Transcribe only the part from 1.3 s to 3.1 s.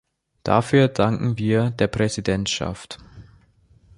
wir der Präsidentschaft.